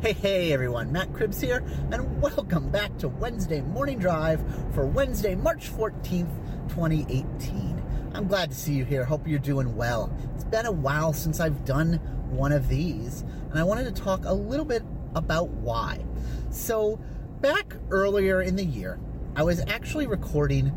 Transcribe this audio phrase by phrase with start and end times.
[0.00, 4.40] Hey, hey everyone, Matt Cribbs here, and welcome back to Wednesday Morning Drive
[4.72, 6.30] for Wednesday, March 14th,
[6.68, 7.82] 2018.
[8.14, 9.04] I'm glad to see you here.
[9.04, 10.16] Hope you're doing well.
[10.36, 11.94] It's been a while since I've done
[12.30, 14.84] one of these, and I wanted to talk a little bit
[15.16, 16.04] about why.
[16.50, 17.00] So,
[17.40, 19.00] back earlier in the year,
[19.34, 20.68] I was actually recording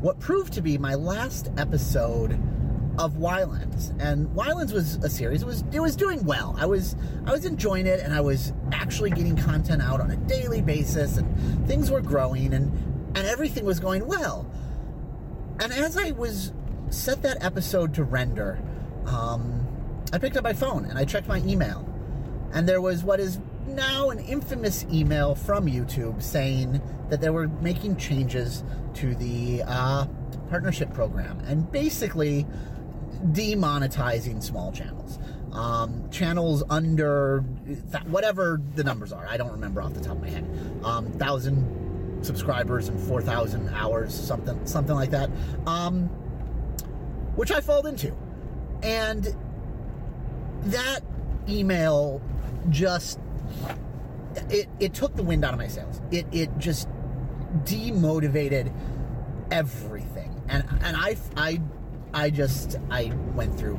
[0.00, 2.40] what proved to be my last episode
[2.98, 5.42] of Wildlands, and Wildlands was a series.
[5.42, 6.54] It was it was doing well.
[6.58, 10.16] I was I was enjoying it, and I was actually getting content out on a
[10.16, 12.72] daily basis, and things were growing, and
[13.16, 14.50] and everything was going well.
[15.60, 16.52] And as I was
[16.90, 18.60] set that episode to render,
[19.06, 19.66] um,
[20.12, 21.88] I picked up my phone and I checked my email,
[22.52, 27.48] and there was what is now an infamous email from YouTube saying that they were
[27.48, 28.62] making changes
[28.94, 30.06] to the uh,
[30.48, 32.46] partnership program, and basically
[33.32, 35.18] demonetizing small channels.
[35.52, 40.22] Um, channels under th- whatever the numbers are, I don't remember off the top of
[40.22, 40.44] my head.
[40.82, 45.30] Um, thousand subscribers and four thousand hours, something something like that.
[45.66, 46.06] Um,
[47.36, 48.12] which I fall into,
[48.82, 49.34] and
[50.64, 51.00] that
[51.48, 52.20] email
[52.70, 53.20] just
[54.50, 56.00] it it took the wind out of my sails.
[56.10, 56.88] It it just
[57.62, 58.72] demotivated
[59.50, 61.60] everything, and and I I
[62.14, 63.78] I just I went through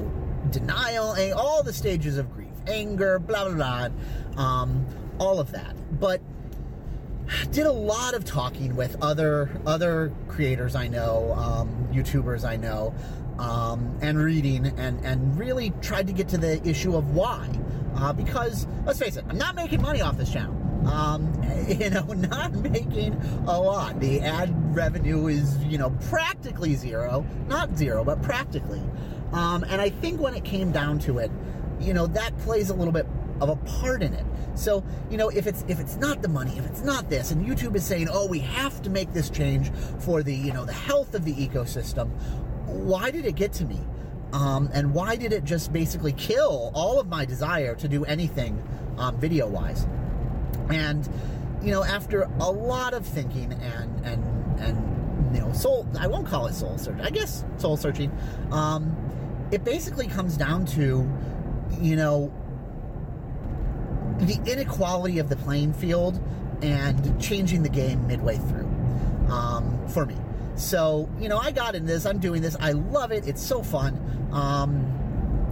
[0.51, 3.89] denial, and all the stages of grief, anger, blah blah
[4.35, 4.85] blah, um,
[5.19, 5.75] all of that.
[5.99, 6.21] But
[7.51, 12.93] did a lot of talking with other other creators I know, um, YouTubers I know,
[13.39, 17.49] um, and reading, and and really tried to get to the issue of why.
[17.95, 20.53] Uh, because let's face it, I'm not making money off this channel.
[20.87, 21.33] Um,
[21.67, 23.13] you know, not making
[23.47, 23.99] a lot.
[23.99, 27.25] The ad revenue is, you know, practically zero.
[27.47, 28.81] Not zero, but practically.
[29.31, 31.31] Um, and I think when it came down to it,
[31.79, 33.07] you know, that plays a little bit
[33.41, 34.25] of a part in it.
[34.55, 37.45] So, you know, if it's if it's not the money, if it's not this, and
[37.45, 40.73] YouTube is saying, "Oh, we have to make this change for the, you know, the
[40.73, 42.09] health of the ecosystem."
[42.67, 43.79] Why did it get to me?
[44.33, 48.61] Um, and why did it just basically kill all of my desire to do anything
[48.97, 49.87] um, video wise?
[50.69, 51.07] And
[51.61, 56.27] you know, after a lot of thinking and and and you know, soul I won't
[56.27, 56.99] call it soul search.
[57.01, 58.11] I guess soul searching.
[58.51, 58.95] Um,
[59.51, 61.09] it basically comes down to
[61.79, 62.33] you know
[64.19, 66.21] the inequality of the playing field
[66.61, 68.69] and changing the game midway through
[69.29, 70.15] um, for me.
[70.55, 73.61] So, you know, I got in this, I'm doing this, I love it, it's so
[73.61, 74.29] fun.
[74.31, 75.04] Um,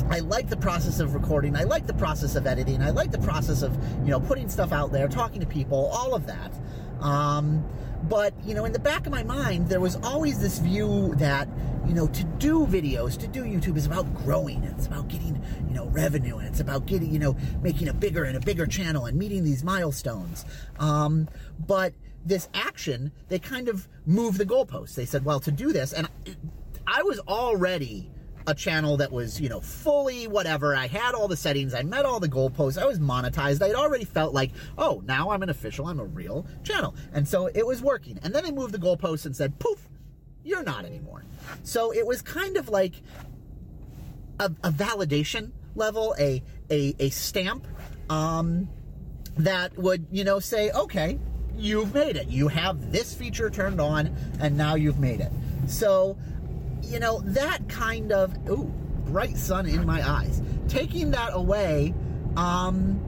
[0.10, 3.20] I like the process of recording, I like the process of editing, I like the
[3.20, 6.54] process of, you know, putting stuff out there, talking to people, all of that.
[7.00, 7.64] Um,
[8.04, 11.48] but, you know, in the back of my mind, there was always this view that,
[11.88, 14.64] you know, to do videos, to do YouTube is about growing.
[14.64, 18.26] It's about getting, you know, revenue and it's about getting, you know, making a bigger
[18.26, 20.46] and a bigger channel and meeting these milestones.
[20.80, 21.30] Um,
[21.66, 21.94] but
[22.26, 24.96] this action, they kind of moved the goalposts.
[24.96, 26.10] They said, well, to do this, and
[26.86, 28.12] I was already
[28.48, 30.76] a channel that was, you know, fully whatever.
[30.76, 31.74] I had all the settings.
[31.74, 32.82] I met all the goalposts.
[32.82, 33.62] I was monetized.
[33.62, 35.88] I'd already felt like, oh, now I'm an official.
[35.88, 36.96] I'm a real channel.
[37.14, 38.20] And so it was working.
[38.24, 39.88] And then they moved the goalposts and said, poof,
[40.44, 41.24] you're not anymore.
[41.64, 43.02] So it was kind of like
[44.40, 47.66] a, a validation level, a, a, a stamp,
[48.10, 48.70] um,
[49.38, 51.18] that would, you know, say, okay,
[51.58, 52.28] you've made it.
[52.28, 55.32] You have this feature turned on, and now you've made it.
[55.68, 56.18] So,
[56.84, 58.72] you know, that kind of ooh,
[59.06, 60.42] bright sun in my eyes.
[60.68, 61.94] Taking that away,
[62.36, 63.00] um,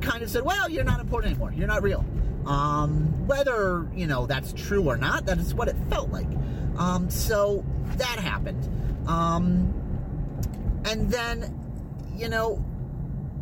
[0.00, 1.52] kind of said, well, you're not important anymore.
[1.52, 2.04] You're not real.
[2.46, 6.28] Um, whether you know that's true or not, that is what it felt like.
[6.78, 7.64] Um, so
[7.96, 8.68] that happened.
[9.06, 9.74] Um,
[10.84, 11.58] and then,
[12.16, 12.64] you know,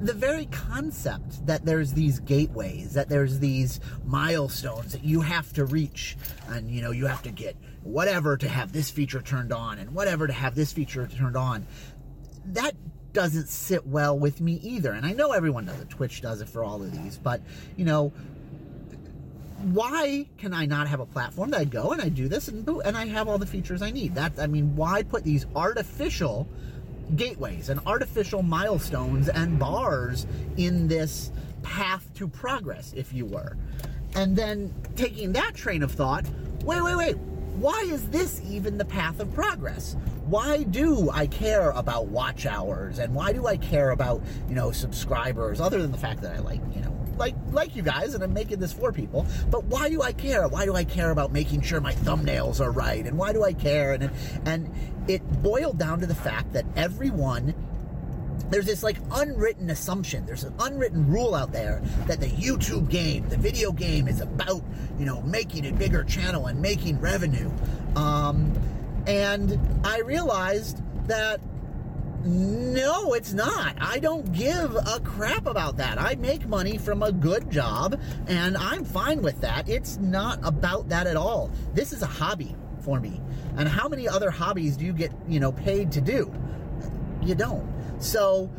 [0.00, 5.64] the very concept that there's these gateways, that there's these milestones that you have to
[5.64, 6.16] reach,
[6.48, 9.94] and you know, you have to get whatever to have this feature turned on, and
[9.94, 11.66] whatever to have this feature turned on,
[12.46, 12.74] that
[13.12, 14.92] doesn't sit well with me either.
[14.92, 17.40] And I know everyone does it, Twitch does it for all of these, but
[17.76, 18.12] you know,
[19.62, 22.68] why can I not have a platform that I go and I do this and
[22.68, 24.14] and I have all the features I need?
[24.14, 26.48] That I mean, why put these artificial
[27.16, 30.26] gateways and artificial milestones and bars
[30.56, 31.32] in this
[31.62, 33.56] path to progress, if you were.
[34.14, 36.24] And then taking that train of thought,
[36.64, 37.16] wait, wait, wait,
[37.58, 39.96] why is this even the path of progress?
[40.26, 44.70] Why do I care about watch hours and why do I care about, you know,
[44.70, 48.22] subscribers other than the fact that I like, you know, like like you guys and
[48.22, 50.48] I'm making this for people, but why do I care?
[50.48, 53.04] Why do I care about making sure my thumbnails are right?
[53.04, 53.92] And why do I care?
[53.92, 54.10] And
[54.44, 54.70] and
[55.08, 57.54] it boiled down to the fact that everyone
[58.50, 63.28] there's this like unwritten assumption there's an unwritten rule out there that the youtube game
[63.28, 64.62] the video game is about
[64.98, 67.50] you know making a bigger channel and making revenue
[67.96, 68.52] um,
[69.06, 71.40] and i realized that
[72.28, 73.74] no, it's not.
[73.80, 75.98] I don't give a crap about that.
[75.98, 79.66] I make money from a good job and I'm fine with that.
[79.66, 81.50] It's not about that at all.
[81.72, 83.20] This is a hobby for me.
[83.56, 86.30] And how many other hobbies do you get, you know, paid to do?
[87.22, 87.66] You don't.
[87.98, 88.50] So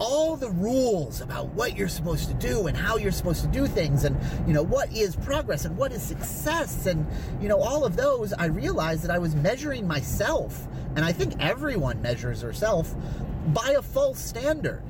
[0.00, 3.66] all the rules about what you're supposed to do and how you're supposed to do
[3.66, 7.06] things and you know what is progress and what is success and
[7.40, 11.34] you know all of those i realized that i was measuring myself and i think
[11.40, 12.94] everyone measures herself
[13.48, 14.82] by a false standard.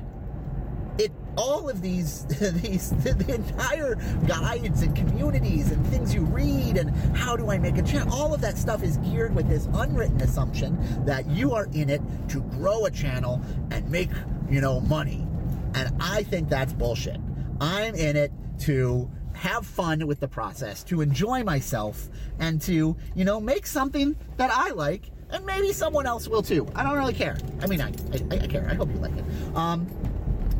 [0.97, 2.25] It all of these
[2.61, 3.95] these the, the, entire
[4.27, 8.33] guides and communities and things you read and how do I make a channel all
[8.33, 12.41] of that stuff is geared with this unwritten assumption that you are in it to
[12.41, 13.41] grow a channel
[13.71, 14.09] and make
[14.49, 15.27] you know money.
[15.73, 17.19] And I think that's bullshit.
[17.59, 22.07] I'm in it to have fun with the process to enjoy myself
[22.39, 26.67] and to you know make something that I like and maybe someone else will too
[26.75, 27.91] I don't really care I mean I,
[28.31, 29.25] I, I care I hope you like it
[29.55, 29.87] um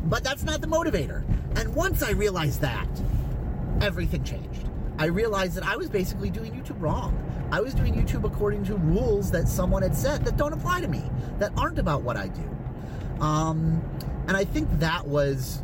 [0.06, 1.24] but that's not the motivator.
[1.56, 2.88] And once I realized that,
[3.80, 4.68] everything changed.
[4.98, 7.22] I realized that I was basically doing YouTube wrong.
[7.50, 10.88] I was doing YouTube according to rules that someone had set that don't apply to
[10.88, 11.02] me,
[11.38, 13.22] that aren't about what I do.
[13.22, 13.82] Um,
[14.28, 15.62] and I think that was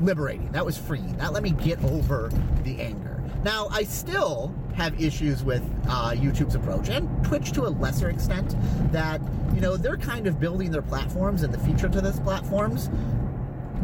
[0.00, 0.50] liberating.
[0.52, 1.16] That was freeing.
[1.18, 2.30] That let me get over
[2.64, 3.22] the anger.
[3.44, 8.54] Now, I still have issues with uh, YouTube's approach and Twitch to a lesser extent
[8.92, 9.20] that,
[9.54, 12.90] you know, they're kind of building their platforms and the feature to those platforms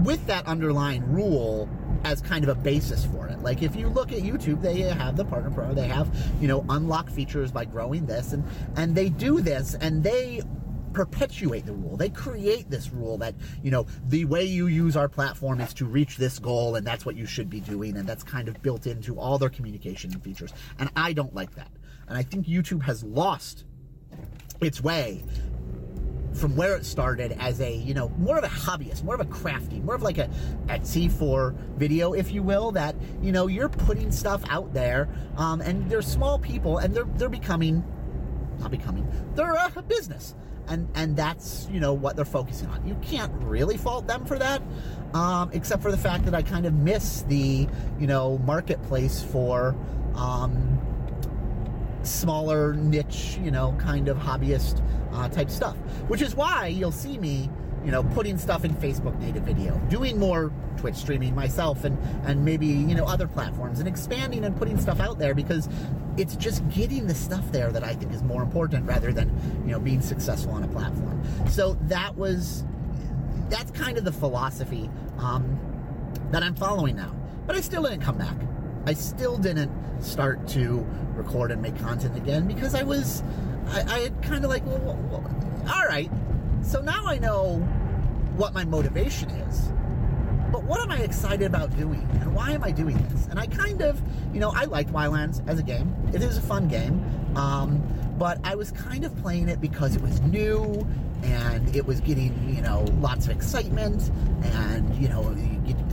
[0.04, 1.68] with that underlying rule
[2.04, 3.42] as kind of a basis for it.
[3.42, 6.64] Like if you look at YouTube, they have the partner pro, they have, you know,
[6.68, 8.44] unlock features by growing this and
[8.76, 10.42] and they do this and they
[10.92, 11.96] perpetuate the rule.
[11.96, 15.84] They create this rule that, you know, the way you use our platform is to
[15.84, 18.86] reach this goal and that's what you should be doing and that's kind of built
[18.86, 20.52] into all their communication features.
[20.78, 21.70] And I don't like that.
[22.08, 23.64] And I think YouTube has lost
[24.60, 25.24] its way
[26.34, 29.24] from where it started as a you know more of a hobbyist more of a
[29.26, 30.28] crafty more of like a
[30.66, 35.60] etsy for video if you will that you know you're putting stuff out there um,
[35.60, 37.84] and they're small people and they're they're becoming
[38.60, 40.34] not becoming they're a business
[40.68, 44.38] and and that's you know what they're focusing on you can't really fault them for
[44.38, 44.62] that
[45.14, 47.66] um, except for the fact that i kind of miss the
[47.98, 49.74] you know marketplace for
[50.14, 50.80] um,
[52.02, 54.82] smaller niche, you know, kind of hobbyist
[55.12, 55.76] uh, type stuff.
[56.08, 57.50] Which is why you'll see me,
[57.84, 62.44] you know, putting stuff in Facebook native video, doing more Twitch streaming myself and and
[62.44, 65.68] maybe, you know, other platforms and expanding and putting stuff out there because
[66.16, 69.28] it's just getting the stuff there that I think is more important rather than,
[69.64, 71.22] you know, being successful on a platform.
[71.48, 72.64] So that was
[73.48, 75.58] that's kind of the philosophy um,
[76.30, 77.14] that I'm following now.
[77.46, 78.36] But I still didn't come back.
[78.86, 79.70] I still didn't
[80.02, 83.22] start to record and make content again because I was,
[83.68, 86.10] I, I had kind of like, well, well, well, all right.
[86.62, 87.56] So now I know
[88.36, 89.72] what my motivation is.
[90.52, 92.06] But what am I excited about doing?
[92.20, 93.26] And why am I doing this?
[93.26, 94.00] And I kind of,
[94.32, 95.94] you know, I liked Wildlands as a game.
[96.12, 97.02] It is a fun game.
[97.36, 97.82] Um,
[98.18, 100.86] but I was kind of playing it because it was new
[101.22, 104.10] and it was getting, you know, lots of excitement
[104.42, 105.34] and, you know,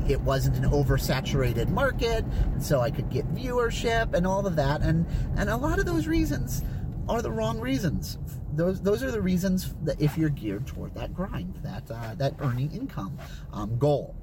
[0.10, 4.82] it wasn't an oversaturated market, and so I could get viewership and all of that.
[4.82, 5.06] And
[5.38, 6.64] and a lot of those reasons
[7.08, 8.18] are the wrong reasons.
[8.54, 12.34] Those those are the reasons that if you're geared toward that grind, that uh, that
[12.40, 13.18] earning income
[13.54, 14.16] um, goal.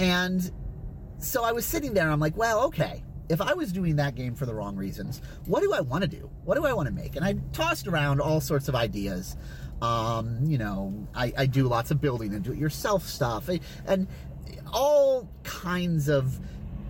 [0.00, 0.50] And
[1.18, 2.10] so I was sitting there.
[2.10, 3.04] I'm like, well, okay.
[3.28, 6.08] If I was doing that game for the wrong reasons, what do I want to
[6.08, 6.28] do?
[6.44, 7.16] What do I want to make?
[7.16, 9.36] And I tossed around all sorts of ideas.
[9.82, 13.48] Um, you know, I, I, do lots of building and do it yourself stuff.
[13.86, 14.08] And
[14.72, 16.38] all kinds of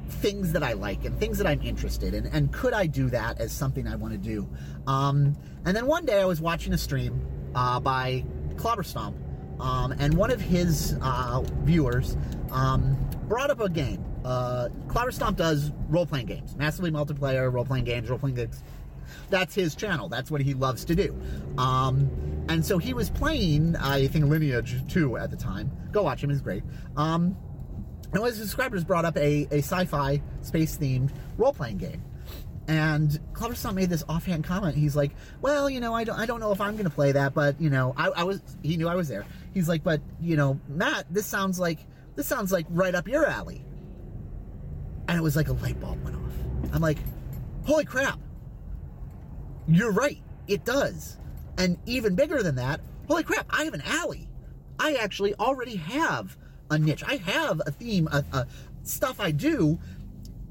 [0.09, 2.27] things that I like and things that I'm interested in.
[2.27, 4.49] And could I do that as something I want to do?
[4.87, 7.25] Um, and then one day I was watching a stream
[7.55, 8.25] uh, by
[8.55, 9.15] Clobberstomp,
[9.61, 12.17] um, and one of his uh, viewers
[12.53, 12.97] um,
[13.29, 14.05] brought up a game.
[14.25, 18.63] Uh, Clobberstomp does role playing games, massively multiplayer role playing games, role playing games.
[19.31, 20.09] That's his channel.
[20.09, 21.19] That's what he loves to do.
[21.59, 22.11] Um,
[22.49, 25.71] and so he was playing, I think, Lineage 2 at the time.
[25.93, 26.63] Go watch him, he's great.
[26.97, 27.37] Um,
[28.13, 32.03] and one of his subscribers brought up a, a sci-fi space-themed role-playing game.
[32.67, 34.77] And Clobberstomp made this offhand comment.
[34.77, 37.11] He's like, "Well, you know, I don't, I don't know if I'm going to play
[37.11, 38.41] that, but you know, I, I was.
[38.63, 39.27] He knew I was there.
[39.53, 41.79] He's like, but you know, Matt, this sounds like,
[42.21, 43.65] this sounds like right up your alley."
[45.09, 46.35] And it was like a light bulb went off.
[46.75, 46.99] I'm like,
[47.65, 48.19] "Holy crap!
[49.67, 50.23] You're right.
[50.47, 51.17] It does."
[51.57, 53.47] And even bigger than that, holy crap!
[53.49, 54.29] I have an alley.
[54.79, 56.37] I actually already have
[56.71, 57.05] a niche.
[57.07, 58.47] I have a theme, a, a
[58.83, 59.79] stuff I do,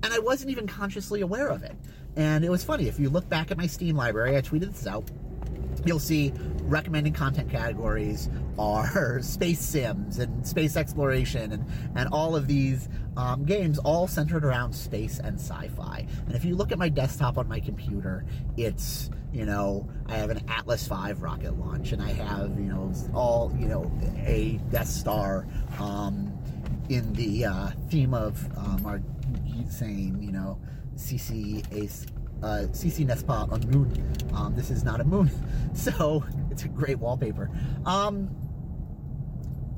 [0.01, 1.75] and I wasn't even consciously aware of it.
[2.15, 2.87] And it was funny.
[2.87, 5.09] If you look back at my Steam library, I tweeted this out.
[5.85, 6.33] You'll see
[6.69, 13.43] recommended content categories are space sims and space exploration and, and all of these um,
[13.43, 16.05] games all centered around space and sci-fi.
[16.27, 20.29] And if you look at my desktop on my computer, it's you know I have
[20.29, 23.91] an Atlas V rocket launch and I have you know all you know
[24.25, 25.47] a Death Star
[25.79, 26.31] um,
[26.89, 29.01] in the uh, theme of um, our
[29.69, 30.59] saying you know
[30.95, 31.65] CC
[32.43, 34.31] uh, CC Nespa on moon.
[34.33, 35.29] Um, this is not a moon,
[35.73, 37.49] so it's a great wallpaper.
[37.85, 38.29] Um,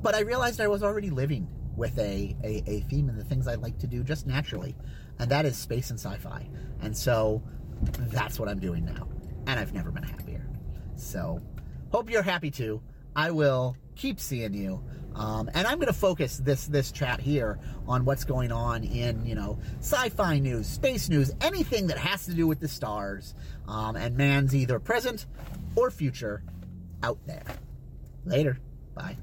[0.02, 3.48] but I realized I was already living with a, a, a theme and the things
[3.48, 4.76] I like to do just naturally,
[5.18, 6.48] and that is space and sci-fi.
[6.80, 7.42] And so
[7.98, 9.08] that's what I'm doing now,
[9.46, 10.46] and I've never been happier.
[10.96, 11.40] So
[11.90, 12.82] hope you're happy too.
[13.14, 14.82] I will keep seeing you.
[15.14, 19.26] Um, and I'm going to focus this this chat here on what's going on in
[19.26, 23.34] you know sci-fi news, space news, anything that has to do with the stars
[23.68, 25.26] um, and man's either present
[25.76, 26.42] or future
[27.02, 27.44] out there.
[28.24, 28.58] Later,
[28.94, 29.16] bye.